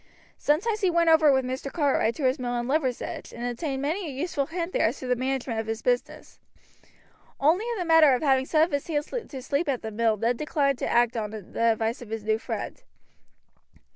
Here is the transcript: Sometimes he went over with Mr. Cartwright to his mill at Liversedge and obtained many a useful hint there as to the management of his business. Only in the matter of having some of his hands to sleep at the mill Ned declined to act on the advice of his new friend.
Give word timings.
Sometimes 0.39 0.81
he 0.81 0.89
went 0.89 1.11
over 1.11 1.31
with 1.31 1.45
Mr. 1.45 1.71
Cartwright 1.71 2.15
to 2.15 2.23
his 2.23 2.39
mill 2.39 2.55
at 2.55 2.65
Liversedge 2.65 3.31
and 3.31 3.45
obtained 3.45 3.83
many 3.83 4.07
a 4.07 4.11
useful 4.11 4.47
hint 4.47 4.73
there 4.73 4.87
as 4.87 4.97
to 4.97 5.05
the 5.05 5.15
management 5.15 5.59
of 5.59 5.67
his 5.67 5.83
business. 5.83 6.39
Only 7.39 7.69
in 7.69 7.77
the 7.77 7.85
matter 7.85 8.13
of 8.15 8.23
having 8.23 8.47
some 8.47 8.63
of 8.63 8.71
his 8.71 8.87
hands 8.87 9.13
to 9.29 9.41
sleep 9.43 9.69
at 9.69 9.83
the 9.83 9.91
mill 9.91 10.17
Ned 10.17 10.37
declined 10.37 10.79
to 10.79 10.89
act 10.89 11.15
on 11.15 11.29
the 11.29 11.61
advice 11.73 12.01
of 12.01 12.09
his 12.09 12.23
new 12.23 12.39
friend. 12.39 12.81